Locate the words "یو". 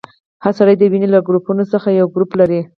1.99-2.07